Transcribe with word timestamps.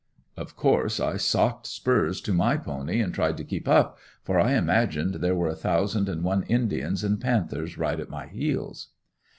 Of 0.35 0.55
course 0.55 0.99
I 0.99 1.17
socked 1.17 1.67
spurs 1.67 2.21
to 2.21 2.33
my 2.33 2.57
pony 2.57 3.01
and 3.01 3.13
tried 3.13 3.37
to 3.37 3.43
keep 3.43 3.67
up, 3.67 3.99
for 4.23 4.39
I 4.39 4.53
imagined 4.55 5.13
there 5.17 5.35
were 5.35 5.49
a 5.49 5.53
thousand 5.55 6.09
and 6.09 6.23
one 6.23 6.41
indians 6.49 7.03
and 7.03 7.21
panthers 7.21 7.77
right 7.77 7.99
at 7.99 8.09
my 8.09 8.25
heels. 8.25 8.87